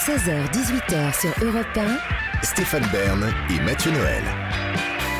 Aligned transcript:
16h-18h 0.00 1.20
sur 1.20 1.46
Europe 1.46 1.66
1. 1.76 2.42
Stéphane 2.42 2.86
Bern 2.90 3.22
et 3.50 3.60
Mathieu 3.60 3.92
Noël. 3.92 4.22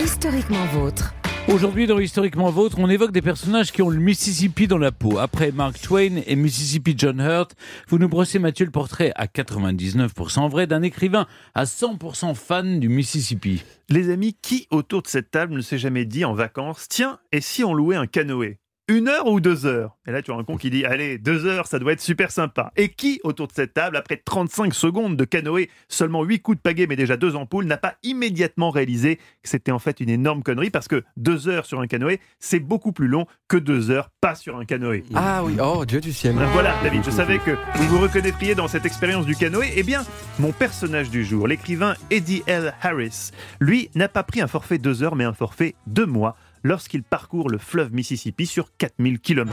Historiquement 0.03 0.65
vôtre. 0.73 1.13
Aujourd'hui, 1.49 1.87
dans 1.87 1.99
Historiquement 1.99 2.51
Vôtre, 2.51 2.79
on 2.79 2.89
évoque 2.89 3.13
des 3.13 3.21
personnages 3.21 3.73
qui 3.73 3.83
ont 3.83 3.91
le 3.91 3.99
Mississippi 3.99 4.69
dans 4.69 4.79
la 4.79 4.91
peau. 4.91 5.19
Après 5.19 5.53
Mark 5.53 5.79
Twain 5.83 6.23
et 6.27 6.35
Mississippi 6.35 6.95
John 6.97 7.21
Hurt, 7.21 7.57
vous 7.89 7.99
nous 7.99 8.09
brossez, 8.09 8.39
Mathieu, 8.39 8.65
le 8.65 8.71
portrait 8.71 9.13
à 9.17 9.27
99% 9.27 10.49
vrai 10.49 10.67
d'un 10.67 10.81
écrivain 10.81 11.27
à 11.55 11.65
100% 11.65 12.35
fan 12.35 12.81
du 12.81 12.89
Mississippi. 12.89 13.63
Les 13.91 14.09
amis, 14.09 14.35
qui 14.41 14.67
autour 14.71 15.03
de 15.03 15.09
cette 15.09 15.31
table 15.31 15.53
ne 15.53 15.61
s'est 15.61 15.77
jamais 15.77 16.07
dit 16.07 16.25
en 16.25 16.33
vacances, 16.33 16.87
tiens, 16.89 17.19
et 17.33 17.43
si 17.43 17.65
on 17.65 17.75
louait 17.75 17.97
un 17.97 18.07
canoë? 18.07 18.60
Une 18.91 19.09
heure 19.09 19.27
ou 19.29 19.41
deux 19.41 19.67
heures 19.67 19.97
Et 20.07 20.11
là, 20.11 20.21
tu 20.21 20.33
as 20.33 20.35
un 20.35 20.43
con 20.43 20.57
qui 20.57 20.69
dit, 20.69 20.85
allez, 20.85 21.17
deux 21.17 21.47
heures, 21.47 21.67
ça 21.67 21.79
doit 21.79 21.93
être 21.93 22.01
super 22.01 22.31
sympa. 22.31 22.73
Et 22.77 22.89
qui, 22.89 23.21
autour 23.23 23.47
de 23.47 23.53
cette 23.53 23.73
table, 23.73 23.97
après 23.97 24.17
35 24.17 24.75
secondes 24.75 25.17
de 25.17 25.25
canoë, 25.25 25.71
seulement 25.89 26.25
8 26.25 26.41
coups 26.41 26.57
de 26.59 26.63
pagaie, 26.63 26.87
mais 26.89 26.97
déjà 26.97 27.17
deux 27.17 27.37
ampoules, 27.37 27.67
n'a 27.67 27.77
pas 27.77 27.95
immédiatement 28.03 28.71
réalisé 28.71 29.17
que 29.17 29.49
c'était 29.49 29.71
en 29.71 29.79
fait 29.79 30.01
une 30.01 30.09
énorme 30.09 30.43
connerie? 30.43 30.71
Parce 30.71 30.89
que 30.89 31.05
deux 31.17 31.49
heures 31.49 31.67
sur 31.67 31.81
un 31.81 31.87
canoë, 31.87 32.19
c'est 32.41 32.59
beaucoup 32.59 32.91
plus 32.91 33.07
long 33.07 33.27
que 33.47 33.57
deux 33.57 33.91
heures 33.93 34.11
pas 34.21 34.35
sur 34.35 34.57
un 34.57 34.65
canoë. 34.65 35.05
Ah 35.15 35.43
oui, 35.45 35.57
oh 35.63 35.85
Dieu 35.87 36.01
du 36.01 36.13
ciel. 36.13 36.35
Voilà, 36.53 36.75
David, 36.83 37.05
je 37.05 37.11
savais 37.11 37.39
que 37.39 37.53
vous 37.77 37.87
vous 37.87 38.01
reconnaîtriez 38.01 38.57
dans 38.57 38.67
cette 38.67 38.87
expérience 38.87 39.25
du 39.25 39.37
canoë. 39.37 39.73
Eh 39.77 39.85
bien, 39.85 40.03
mon 40.41 40.51
personnage 40.51 41.11
du 41.11 41.25
jour, 41.25 41.47
l'écrivain 41.47 41.95
Eddie 42.11 42.43
L. 42.47 42.75
Harris, 42.83 43.31
lui, 43.61 43.89
n'a 43.95 44.09
pas 44.09 44.25
pris 44.25 44.41
un 44.41 44.49
forfait 44.49 44.79
deux 44.79 45.05
heures, 45.05 45.15
mais 45.15 45.25
un 45.25 45.33
forfait 45.33 45.77
deux 45.87 46.07
mois 46.07 46.37
lorsqu'il 46.63 47.03
parcourt 47.03 47.49
le 47.49 47.59
fleuve 47.59 47.93
Mississippi 47.93 48.47
sur 48.47 48.69
4000 48.77 49.21
km. 49.21 49.53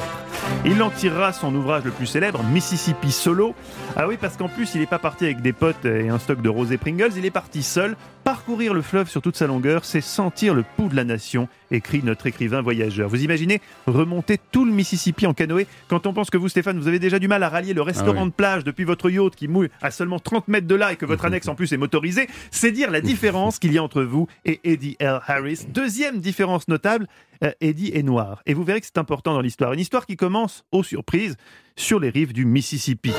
Il 0.66 0.82
en 0.82 0.90
tirera 0.90 1.34
son 1.34 1.54
ouvrage 1.56 1.84
le 1.84 1.92
plus 1.92 2.06
célèbre, 2.06 2.44
Mississippi 2.44 3.12
Solo. 3.12 3.56
Ah 3.96 4.08
oui, 4.08 4.18
parce 4.20 4.38
qu'en 4.38 4.48
plus, 4.48 4.74
il 4.76 4.82
n'est 4.82 4.88
pas 4.88 5.00
parti 5.00 5.26
avec 5.26 5.42
des 5.42 5.54
potes 5.54 5.86
et 5.86 6.10
un 6.10 6.20
stock 6.20 6.42
de 6.42 6.50
rosé 6.50 6.78
Pringles, 6.78 7.12
il 7.18 7.26
est 7.26 7.32
parti 7.32 7.64
seul. 7.64 7.96
Parcourir 8.28 8.74
le 8.74 8.82
fleuve 8.82 9.10
sur 9.10 9.22
toute 9.22 9.38
sa 9.38 9.48
longueur, 9.48 9.86
c'est 9.86 10.02
sentir 10.02 10.54
le 10.54 10.66
pouls 10.76 10.90
de 10.90 10.98
la 10.98 11.06
nation, 11.06 11.48
écrit 11.72 12.04
notre 12.04 12.28
écrivain 12.28 12.62
voyageur. 12.62 13.08
Vous 13.08 13.24
imaginez 13.24 13.62
remonter 13.86 14.38
tout 14.52 14.66
le 14.66 14.72
Mississippi 14.74 15.26
en 15.26 15.34
canoë 15.34 15.66
quand 15.88 16.06
on 16.08 16.12
pense 16.12 16.30
que 16.30 16.36
vous, 16.36 16.50
Stéphane, 16.50 16.78
vous 16.78 16.90
avez 16.90 17.00
déjà 17.00 17.20
du 17.20 17.30
mal 17.30 17.42
à 17.42 17.48
rallier 17.48 17.74
le 17.74 17.82
restaurant 17.82 18.26
de 18.26 18.32
plage 18.34 18.66
depuis 18.66 18.84
votre 18.84 19.10
yacht 19.10 19.34
qui 19.34 19.48
mouille 19.48 19.70
à 19.82 19.92
seulement 19.92 20.20
30 20.20 20.50
mètres 20.50 20.68
de 20.68 20.76
là 20.76 20.92
et 20.92 20.98
que 20.98 21.06
votre 21.06 21.24
annexe 21.26 21.48
en 21.48 21.56
plus 21.56 21.72
est 21.72 21.78
motorisée, 21.78 22.28
c'est 22.52 22.74
dire 22.74 22.92
la 22.92 23.00
différence 23.00 23.60
qu'il 23.60 23.72
y 23.72 23.78
a 23.78 23.84
entre 23.84 24.04
vous 24.04 24.28
et 24.44 24.60
Eddie 24.66 24.98
L. 25.00 25.22
Harris. 25.26 25.62
Deuxième 25.70 26.20
différence 26.20 26.68
notable, 26.68 27.08
euh, 27.46 27.52
Eddie 27.62 27.92
est 27.94 28.04
noir. 28.04 28.42
Et 28.46 28.54
vous 28.54 28.66
verrez 28.66 28.82
que 28.82 28.88
c'est 28.88 28.98
important 28.98 29.36
dans 29.36 29.42
l'histoire. 29.42 29.72
Une 29.72 29.80
histoire 29.80 30.06
qui 30.06 30.18
commence, 30.18 30.66
aux 30.74 30.84
surprises, 30.84 31.38
sur 31.78 32.02
les 32.02 32.10
rives 32.10 32.34
du 32.34 32.44
Mississippi. 32.44 33.14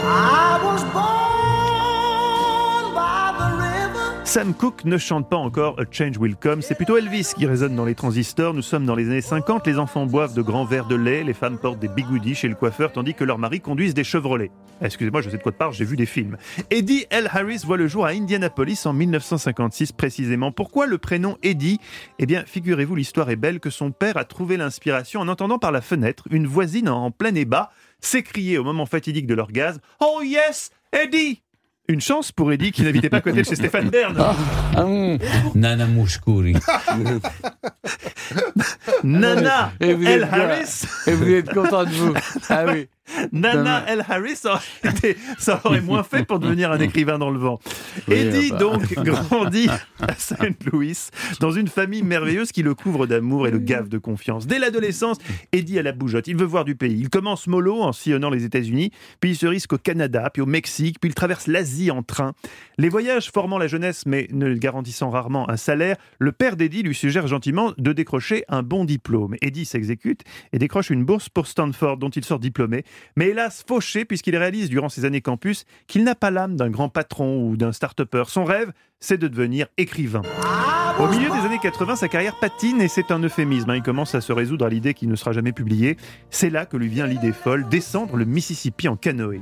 Sam 4.29 4.53
Cooke 4.53 4.84
ne 4.84 4.98
chante 4.98 5.31
pas 5.31 5.39
encore 5.39 5.81
A 5.81 5.84
Change 5.91 6.19
Will 6.19 6.37
Come, 6.37 6.61
c'est 6.61 6.75
plutôt 6.75 6.98
Elvis 6.98 7.33
qui 7.34 7.47
résonne 7.47 7.75
dans 7.75 7.87
les 7.87 7.95
transistors. 7.95 8.53
Nous 8.53 8.61
sommes 8.61 8.84
dans 8.84 8.95
les 8.95 9.07
années 9.07 9.23
50, 9.23 9.67
les 9.67 9.79
enfants 9.79 10.05
boivent 10.05 10.34
de 10.34 10.43
grands 10.43 10.67
verres 10.67 10.87
de 10.87 10.97
lait, 10.97 11.25
les 11.25 11.33
femmes 11.33 11.57
portent 11.57 11.79
des 11.79 11.89
bigoudis 11.89 12.34
chez 12.34 12.47
le 12.47 12.55
coiffeur 12.55 12.93
tandis 12.93 13.15
que 13.15 13.25
leurs 13.25 13.39
maris 13.39 13.62
conduisent 13.62 13.95
des 13.95 14.05
Chevrolet. 14.05 14.51
Excusez-moi, 14.83 15.23
je 15.23 15.31
sais 15.31 15.39
de 15.39 15.43
quoi 15.43 15.53
parle, 15.53 15.73
j'ai 15.73 15.87
vu 15.87 15.97
des 15.97 16.05
films. 16.05 16.37
Eddie 16.71 17.06
L. 17.09 17.31
Harris 17.33 17.62
voit 17.65 17.79
le 17.79 17.89
jour 17.89 18.05
à 18.05 18.11
Indianapolis 18.11 18.84
en 18.84 18.93
1956 18.93 19.93
précisément. 19.93 20.53
Pourquoi 20.53 20.87
le 20.87 20.99
prénom 20.99 21.39
Eddie? 21.43 21.81
Eh 22.19 22.27
bien, 22.27 22.45
figurez-vous, 22.45 22.97
l'histoire 22.97 23.31
est 23.31 23.37
belle 23.37 23.61
que 23.61 23.71
son 23.71 23.93
père 23.93 24.19
a 24.19 24.27
trouvé 24.27 24.59
l'inspiration 24.59 25.23
en 25.23 25.29
entendant 25.29 25.59
par 25.59 25.73
la 25.73 25.81
fenêtre 25.81 26.25
une 26.31 26.47
voisine 26.47 26.91
en 26.91 27.11
plein 27.11 27.34
ébat 27.34 27.71
s'écrier 28.01 28.59
au 28.59 28.65
moment 28.65 28.84
fatidique 28.84 29.27
de 29.27 29.34
l'orgasme 29.34 29.81
Oh 30.01 30.21
yes, 30.23 30.71
Eddie 30.93 31.41
une 31.89 32.00
chance 32.03 32.33
pour 32.33 32.53
Eddie 32.53 32.70
qui 32.70 32.83
n'habitait 32.83 33.08
pas 33.08 33.17
à 33.17 33.20
côté 33.22 33.39
de 33.39 33.47
chez 33.47 33.56
Stéphane 33.56 33.89
Bern. 33.89 34.17
Nana 35.55 35.86
Mouskouri. 35.86 36.55
Nana 39.03 39.72
Et 39.81 39.94
vous 39.94 40.06
El 40.06 40.22
êtes 40.25 40.31
bien. 40.31 40.41
Harris. 40.50 40.84
Et 41.06 41.12
vous 41.12 41.31
êtes 41.31 41.53
content 41.53 41.84
de 41.84 41.91
vous. 41.91 42.15
Ah 42.50 42.65
oui. 42.66 42.88
Nana 43.32 43.84
El 43.88 44.04
Harris, 44.08 44.36
ça 44.36 44.54
aurait, 44.54 44.91
été- 44.96 45.16
ça 45.38 45.60
aurait 45.64 45.80
moins 45.80 46.02
fait 46.02 46.24
pour 46.24 46.38
devenir 46.38 46.70
un 46.72 46.78
écrivain 46.80 47.19
dans 47.19 47.30
le 47.30 47.38
vent. 47.38 47.58
Eddie, 48.10 48.48
ah 48.52 48.54
bah. 48.54 48.58
donc, 48.58 48.92
grandit 49.04 49.69
à 50.00 50.14
Saint 50.16 50.36
Louis, 50.72 50.96
dans 51.41 51.50
une 51.50 51.69
famille 51.69 52.02
merveilleuse 52.02 52.52
qui 52.52 52.62
le 52.62 52.74
couvre 52.74 53.06
d'amour 53.06 53.46
et 53.46 53.50
le 53.50 53.58
gave 53.58 53.88
de 53.88 53.98
confiance. 53.98 54.46
Dès 54.46 54.58
l'adolescence, 54.58 55.19
Eddie 55.52 55.78
a 55.78 55.82
la 55.82 55.92
bougeotte. 55.92 56.28
Il 56.28 56.36
veut 56.36 56.44
voir 56.46 56.64
du 56.64 56.74
pays. 56.76 56.98
Il 56.98 57.08
commence 57.10 57.46
mollo 57.46 57.82
en 57.82 57.92
sillonnant 57.92 58.30
les 58.30 58.44
États-Unis, 58.44 58.91
puis 59.20 59.30
il 59.30 59.36
se 59.36 59.46
risque 59.46 59.72
au 59.72 59.78
Canada, 59.78 60.30
puis 60.32 60.42
au 60.42 60.46
Mexique, 60.46 60.98
puis 61.00 61.10
il 61.10 61.14
traverse 61.14 61.46
l'Asie 61.46 61.90
en 61.90 62.02
train. 62.02 62.32
Les 62.78 62.88
voyages 62.88 63.30
formant 63.30 63.58
la 63.58 63.66
jeunesse, 63.66 64.04
mais 64.06 64.28
ne 64.32 64.54
garantissant 64.54 65.10
rarement 65.10 65.48
un 65.50 65.56
salaire, 65.56 65.96
le 66.19 66.32
père 66.32 66.56
d'Eddie 66.56 66.82
lui 66.82 66.94
suggère 66.94 67.26
gentiment 67.26 67.72
de 67.78 67.92
décrocher 67.92 68.44
un 68.48 68.62
bon 68.62 68.84
diplôme. 68.84 69.34
Eddie 69.42 69.64
s'exécute 69.64 70.22
et 70.52 70.58
décroche 70.58 70.90
une 70.90 71.04
bourse 71.04 71.28
pour 71.28 71.46
Stanford, 71.46 71.96
dont 71.98 72.10
il 72.10 72.25
sort 72.25 72.38
diplômé, 72.38 72.84
mais 73.16 73.28
hélas 73.28 73.64
fauché 73.66 74.04
puisqu'il 74.04 74.36
réalise 74.36 74.69
durant 74.69 74.88
ses 74.88 75.04
années 75.04 75.20
campus 75.20 75.64
qu'il 75.86 76.04
n'a 76.04 76.14
pas 76.14 76.31
l'âme 76.31 76.56
d'un 76.56 76.70
grand 76.70 76.88
patron 76.88 77.42
ou 77.42 77.56
d'un 77.56 77.72
start-upper. 77.72 78.25
Son 78.26 78.44
rêve, 78.44 78.72
c'est 79.00 79.19
de 79.19 79.28
devenir 79.28 79.66
écrivain. 79.76 80.22
Au 80.98 81.06
milieu 81.06 81.28
des 81.31 81.47
années 81.47 81.60
80, 81.60 81.97
sa 81.97 82.08
carrière 82.08 82.34
patine 82.41 82.81
et 82.81 82.88
c'est 82.88 83.12
un 83.12 83.20
euphémisme. 83.20 83.72
Il 83.75 83.82
commence 83.82 84.16
à 84.16 84.20
se 84.20 84.32
résoudre 84.32 84.66
à 84.66 84.69
l'idée 84.69 84.94
qu'il 84.94 85.08
ne 85.08 85.14
sera 85.14 85.32
jamais 85.32 85.53
publié. 85.53 85.97
C'est 86.31 86.50
là 86.50 86.66
que 86.66 86.76
lui 86.76 86.88
vient 86.88 87.06
l'idée 87.06 87.32
folle, 87.32 87.69
descendre 87.69 88.16
le 88.16 88.25
Mississippi 88.25 88.88
en 88.88 88.97
canoë. 88.97 89.41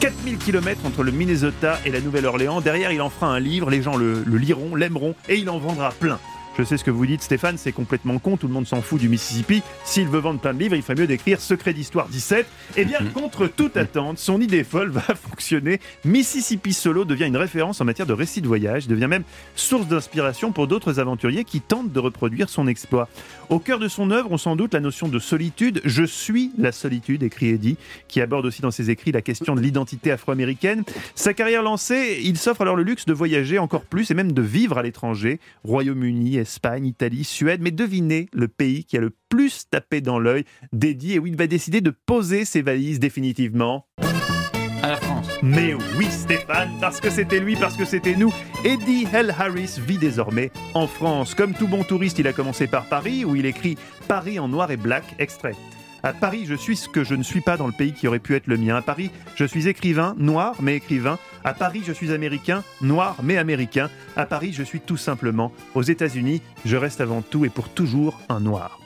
4000 0.00 0.38
km 0.38 0.86
entre 0.86 1.02
le 1.02 1.12
Minnesota 1.12 1.78
et 1.84 1.90
la 1.90 2.00
Nouvelle-Orléans. 2.00 2.62
Derrière, 2.62 2.90
il 2.90 3.02
en 3.02 3.10
fera 3.10 3.26
un 3.26 3.40
livre, 3.40 3.68
les 3.68 3.82
gens 3.82 3.96
le 3.96 4.22
liront, 4.24 4.74
l'aimeront 4.74 5.14
et 5.28 5.36
il 5.36 5.50
en 5.50 5.58
vendra 5.58 5.90
plein. 5.90 6.18
Je 6.56 6.62
sais 6.62 6.76
ce 6.76 6.84
que 6.84 6.92
vous 6.92 7.04
dites, 7.04 7.20
Stéphane, 7.20 7.58
c'est 7.58 7.72
complètement 7.72 8.20
con, 8.20 8.36
tout 8.36 8.46
le 8.46 8.52
monde 8.52 8.66
s'en 8.66 8.80
fout 8.80 9.00
du 9.00 9.08
Mississippi. 9.08 9.60
S'il 9.82 10.06
veut 10.06 10.20
vendre 10.20 10.38
plein 10.38 10.54
de 10.54 10.60
livres, 10.60 10.76
il 10.76 10.82
ferait 10.82 10.94
mieux 10.94 11.08
d'écrire 11.08 11.40
Secret 11.40 11.74
d'Histoire 11.74 12.06
17. 12.06 12.46
Eh 12.76 12.84
bien, 12.84 13.00
contre 13.12 13.48
toute 13.48 13.76
attente, 13.76 14.18
son 14.18 14.40
idée 14.40 14.62
folle 14.62 14.90
va 14.90 15.00
fonctionner. 15.28 15.80
Mississippi 16.04 16.72
Solo 16.72 17.04
devient 17.04 17.24
une 17.26 17.36
référence 17.36 17.80
en 17.80 17.84
matière 17.84 18.06
de 18.06 18.12
récit 18.12 18.40
de 18.40 18.46
voyage, 18.46 18.86
devient 18.86 19.08
même 19.08 19.24
source 19.56 19.88
d'inspiration 19.88 20.52
pour 20.52 20.68
d'autres 20.68 21.00
aventuriers 21.00 21.42
qui 21.42 21.60
tentent 21.60 21.90
de 21.90 21.98
reproduire 21.98 22.48
son 22.48 22.68
exploit. 22.68 23.08
Au 23.48 23.58
cœur 23.58 23.80
de 23.80 23.88
son 23.88 24.12
œuvre, 24.12 24.30
on 24.30 24.38
sans 24.38 24.54
doute 24.54 24.74
la 24.74 24.80
notion 24.80 25.08
de 25.08 25.18
solitude. 25.18 25.80
Je 25.84 26.04
suis 26.04 26.52
la 26.56 26.70
solitude, 26.70 27.24
écrit 27.24 27.48
Eddie, 27.48 27.78
qui 28.06 28.20
aborde 28.20 28.46
aussi 28.46 28.62
dans 28.62 28.70
ses 28.70 28.90
écrits 28.90 29.10
la 29.10 29.22
question 29.22 29.56
de 29.56 29.60
l'identité 29.60 30.12
afro-américaine. 30.12 30.84
Sa 31.16 31.34
carrière 31.34 31.64
lancée, 31.64 32.20
il 32.22 32.38
s'offre 32.38 32.60
alors 32.60 32.76
le 32.76 32.84
luxe 32.84 33.06
de 33.06 33.12
voyager 33.12 33.58
encore 33.58 33.82
plus 33.82 34.12
et 34.12 34.14
même 34.14 34.30
de 34.30 34.42
vivre 34.42 34.78
à 34.78 34.84
l'étranger. 34.84 35.40
Royaume-Uni, 35.64 36.43
Espagne, 36.44 36.86
Italie, 36.86 37.24
Suède. 37.24 37.60
Mais 37.62 37.70
devinez 37.70 38.28
le 38.32 38.48
pays 38.48 38.84
qui 38.84 38.96
a 38.98 39.00
le 39.00 39.10
plus 39.28 39.64
tapé 39.70 40.00
dans 40.00 40.18
l'œil 40.18 40.44
d'Eddie 40.72 41.14
et 41.14 41.18
où 41.18 41.26
il 41.26 41.36
va 41.36 41.46
décider 41.46 41.80
de 41.80 41.90
poser 41.90 42.44
ses 42.44 42.62
valises 42.62 43.00
définitivement. 43.00 43.86
À 44.82 44.88
la 44.88 44.96
France. 44.96 45.28
Mais 45.42 45.74
oui, 45.96 46.06
Stéphane, 46.10 46.70
parce 46.78 47.00
que 47.00 47.08
c'était 47.08 47.40
lui, 47.40 47.56
parce 47.56 47.76
que 47.76 47.86
c'était 47.86 48.14
nous. 48.14 48.32
Eddie 48.64 49.06
L. 49.14 49.34
Harris 49.38 49.80
vit 49.86 49.96
désormais 49.96 50.50
en 50.74 50.86
France. 50.86 51.34
Comme 51.34 51.54
tout 51.54 51.68
bon 51.68 51.82
touriste, 51.82 52.18
il 52.18 52.26
a 52.26 52.34
commencé 52.34 52.66
par 52.66 52.84
Paris, 52.84 53.24
où 53.24 53.34
il 53.34 53.46
écrit 53.46 53.78
Paris 54.06 54.38
en 54.38 54.48
noir 54.48 54.70
et 54.70 54.76
black, 54.76 55.04
extrait. 55.18 55.54
À 56.04 56.12
Paris, 56.12 56.44
je 56.46 56.54
suis 56.54 56.76
ce 56.76 56.86
que 56.86 57.02
je 57.02 57.14
ne 57.14 57.22
suis 57.22 57.40
pas 57.40 57.56
dans 57.56 57.66
le 57.66 57.72
pays 57.72 57.94
qui 57.94 58.06
aurait 58.06 58.18
pu 58.18 58.34
être 58.34 58.46
le 58.46 58.58
mien. 58.58 58.76
À 58.76 58.82
Paris, 58.82 59.10
je 59.36 59.46
suis 59.46 59.68
écrivain, 59.68 60.14
noir 60.18 60.54
mais 60.60 60.76
écrivain. 60.76 61.18
À 61.44 61.54
Paris, 61.54 61.82
je 61.82 61.94
suis 61.94 62.12
américain, 62.12 62.62
noir 62.82 63.16
mais 63.22 63.38
américain. 63.38 63.88
À 64.14 64.26
Paris, 64.26 64.52
je 64.52 64.62
suis 64.62 64.80
tout 64.80 64.98
simplement. 64.98 65.50
Aux 65.74 65.80
États-Unis, 65.80 66.42
je 66.66 66.76
reste 66.76 67.00
avant 67.00 67.22
tout 67.22 67.46
et 67.46 67.48
pour 67.48 67.70
toujours 67.70 68.20
un 68.28 68.40
noir. 68.40 68.80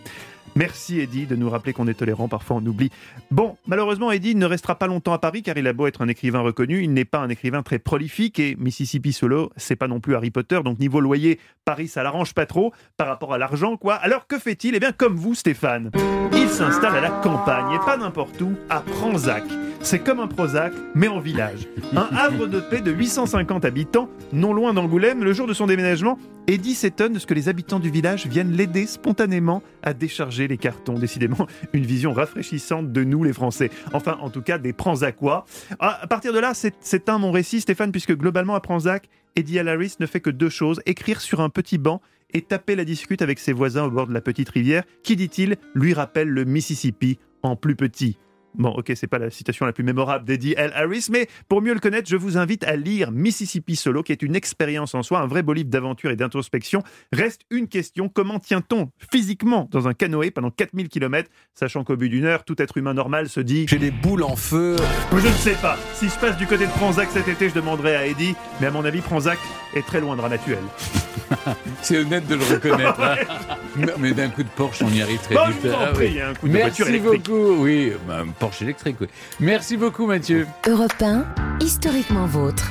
Merci 0.56 1.00
Eddie 1.00 1.26
de 1.26 1.36
nous 1.36 1.48
rappeler 1.50 1.72
qu'on 1.72 1.86
est 1.88 1.94
tolérant, 1.94 2.28
parfois 2.28 2.56
on 2.56 2.66
oublie. 2.66 2.90
Bon, 3.30 3.56
malheureusement 3.66 4.10
Eddie 4.10 4.34
ne 4.34 4.46
restera 4.46 4.76
pas 4.76 4.86
longtemps 4.86 5.12
à 5.12 5.18
Paris 5.18 5.42
car 5.42 5.56
il 5.56 5.66
a 5.66 5.72
beau 5.72 5.86
être 5.86 6.02
un 6.02 6.08
écrivain 6.08 6.40
reconnu, 6.40 6.82
il 6.82 6.92
n'est 6.92 7.04
pas 7.04 7.18
un 7.18 7.28
écrivain 7.28 7.62
très 7.62 7.78
prolifique 7.78 8.38
et 8.38 8.56
Mississippi 8.58 9.12
Solo, 9.12 9.50
c'est 9.56 9.76
pas 9.76 9.88
non 9.88 10.00
plus 10.00 10.14
Harry 10.14 10.30
Potter, 10.30 10.60
donc 10.64 10.78
niveau 10.78 11.00
loyer, 11.00 11.38
Paris 11.64 11.88
ça 11.88 12.02
l'arrange 12.02 12.34
pas 12.34 12.46
trop 12.46 12.72
par 12.96 13.06
rapport 13.06 13.34
à 13.34 13.38
l'argent 13.38 13.76
quoi. 13.76 13.94
Alors 13.94 14.26
que 14.26 14.38
fait-il? 14.38 14.74
Eh 14.74 14.80
bien 14.80 14.92
comme 14.92 15.16
vous 15.16 15.34
Stéphane, 15.34 15.90
il 16.32 16.48
s'installe 16.48 16.96
à 16.96 17.00
la 17.00 17.10
campagne 17.10 17.74
et 17.74 17.84
pas 17.84 17.96
n'importe 17.96 18.40
où, 18.40 18.54
à 18.68 18.80
Pranzac. 18.80 19.44
C'est 19.80 20.00
comme 20.00 20.20
un 20.20 20.26
Prozac, 20.26 20.72
mais 20.94 21.08
en 21.08 21.20
village. 21.20 21.60
Un 21.94 22.08
havre 22.14 22.46
de 22.46 22.60
paix 22.60 22.80
de 22.82 22.90
850 22.90 23.64
habitants, 23.64 24.10
non 24.32 24.52
loin 24.52 24.74
d'Angoulême. 24.74 25.24
Le 25.24 25.32
jour 25.32 25.46
de 25.46 25.54
son 25.54 25.66
déménagement, 25.66 26.18
Eddie 26.46 26.74
s'étonne 26.74 27.14
de 27.14 27.18
ce 27.18 27.26
que 27.26 27.32
les 27.32 27.48
habitants 27.48 27.78
du 27.78 27.88
village 27.90 28.26
viennent 28.26 28.52
l'aider 28.52 28.86
spontanément 28.86 29.62
à 29.82 29.94
décharger 29.94 30.46
les 30.46 30.58
cartons. 30.58 30.94
Décidément, 30.98 31.46
une 31.72 31.86
vision 31.86 32.12
rafraîchissante 32.12 32.92
de 32.92 33.04
nous, 33.04 33.24
les 33.24 33.32
Français. 33.32 33.70
Enfin, 33.94 34.18
en 34.20 34.28
tout 34.28 34.42
cas, 34.42 34.58
des 34.58 34.72
Pranzacois. 34.74 35.46
Ah, 35.78 35.98
À 36.02 36.06
partir 36.06 36.32
de 36.34 36.38
là, 36.38 36.52
c'est- 36.54 37.08
un 37.08 37.18
mon 37.18 37.30
récit, 37.30 37.60
Stéphane, 37.62 37.92
puisque 37.92 38.14
globalement, 38.14 38.54
à 38.56 38.60
Pranzac, 38.60 39.08
Eddie 39.36 39.58
Alaris 39.58 39.94
ne 40.00 40.06
fait 40.06 40.20
que 40.20 40.30
deux 40.30 40.50
choses 40.50 40.80
écrire 40.84 41.20
sur 41.22 41.40
un 41.40 41.48
petit 41.48 41.78
banc 41.78 42.02
et 42.34 42.42
taper 42.42 42.76
la 42.76 42.84
discute 42.84 43.22
avec 43.22 43.38
ses 43.38 43.54
voisins 43.54 43.84
au 43.84 43.90
bord 43.90 44.06
de 44.06 44.12
la 44.12 44.20
petite 44.20 44.50
rivière, 44.50 44.82
qui, 45.02 45.16
dit-il, 45.16 45.56
lui 45.74 45.94
rappelle 45.94 46.28
le 46.28 46.44
Mississippi 46.44 47.18
en 47.42 47.56
plus 47.56 47.74
petit. 47.76 48.18
Bon, 48.54 48.70
ok, 48.70 48.90
c'est 48.96 49.06
pas 49.06 49.18
la 49.18 49.30
citation 49.30 49.66
la 49.66 49.72
plus 49.72 49.84
mémorable 49.84 50.24
d'Eddie 50.24 50.54
L. 50.56 50.72
Harris, 50.74 51.06
mais 51.12 51.28
pour 51.48 51.62
mieux 51.62 51.74
le 51.74 51.80
connaître, 51.80 52.08
je 52.08 52.16
vous 52.16 52.38
invite 52.38 52.64
à 52.64 52.74
lire 52.74 53.12
Mississippi 53.12 53.76
Solo, 53.76 54.02
qui 54.02 54.10
est 54.10 54.22
une 54.22 54.34
expérience 54.34 54.94
en 54.96 55.02
soi, 55.04 55.20
un 55.20 55.26
vrai 55.26 55.42
beau 55.42 55.52
livre 55.52 55.68
d'aventure 55.68 56.10
et 56.10 56.16
d'introspection. 56.16 56.82
Reste 57.12 57.42
une 57.50 57.68
question, 57.68 58.08
comment 58.08 58.40
tient-on 58.40 58.90
physiquement 59.12 59.68
dans 59.70 59.86
un 59.86 59.94
canoë 59.94 60.30
pendant 60.32 60.50
4000 60.50 60.88
km, 60.88 61.30
sachant 61.54 61.84
qu'au 61.84 61.96
bout 61.96 62.08
d'une 62.08 62.24
heure, 62.24 62.44
tout 62.44 62.60
être 62.60 62.76
humain 62.78 62.94
normal 62.94 63.28
se 63.28 63.38
dit 63.40 63.66
J'ai 63.68 63.78
les 63.78 63.92
boules 63.92 64.24
en 64.24 64.34
feu. 64.34 64.74
Je 65.12 65.16
ne 65.28 65.32
sais 65.34 65.54
pas. 65.62 65.76
Si 65.94 66.08
je 66.08 66.18
passe 66.18 66.36
du 66.36 66.46
côté 66.46 66.66
de 66.66 66.72
Pranzac 66.72 67.10
cet 67.12 67.28
été, 67.28 67.50
je 67.50 67.54
demanderai 67.54 67.94
à 67.94 68.06
Eddie, 68.06 68.34
mais 68.60 68.66
à 68.68 68.70
mon 68.72 68.84
avis, 68.84 69.02
Pranzac 69.02 69.38
est 69.76 69.86
très 69.86 70.00
loin 70.00 70.16
de 70.16 70.20
Ranatuel. 70.22 70.58
C'est 71.82 71.98
honnête 71.98 72.26
de 72.26 72.34
le 72.36 72.42
reconnaître. 72.44 73.00
hein. 73.00 73.16
Mais- 73.98 74.12
d'un 74.12 74.30
coup 74.30 74.42
de 74.42 74.48
Porsche, 74.48 74.82
on 74.82 74.88
y 74.90 75.02
arrive 75.02 75.20
très 75.20 75.34
Bon, 75.34 75.46
vite. 75.48 75.58
je 75.62 75.68
vous 75.68 75.74
en 75.74 75.78
Ah, 75.80 75.92
prie, 75.92 76.20
un 76.20 76.34
coup 76.34 76.48
de 76.48 76.52
Merci 76.52 76.82
voiture 76.82 76.88
électrique. 76.88 77.26
beaucoup. 77.28 77.62
Oui, 77.62 77.92
bah, 78.08 78.24
Porsche 78.38 78.62
électrique. 78.62 78.96
Oui. 79.00 79.08
Merci 79.40 79.76
beaucoup, 79.76 80.06
Mathieu. 80.06 80.46
Europe 80.66 81.00
1, 81.00 81.24
historiquement 81.60 82.26
vôtre. 82.26 82.70